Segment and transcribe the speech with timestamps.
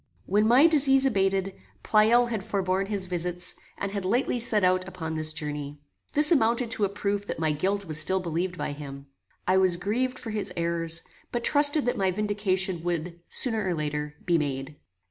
[0.25, 1.53] When my disease abated,
[1.83, 5.77] Pleyel had forborne his visits, and had lately set out upon this journey.
[6.13, 9.05] This amounted to a proof that my guilt was still believed by him.
[9.47, 14.15] I was grieved for his errors, but trusted that my vindication would, sooner or later,
[14.25, 14.75] be made.